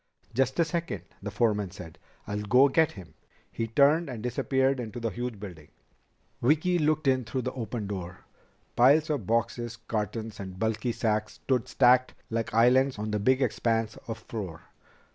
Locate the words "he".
3.51-3.67